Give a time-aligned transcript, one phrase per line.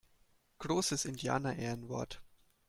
[0.57, 2.23] Großes Indianerehrenwort!